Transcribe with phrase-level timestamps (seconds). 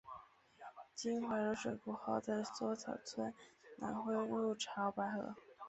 [0.57, 3.31] 流经怀柔水库后在梭草村
[3.77, 5.35] 南汇入潮白河。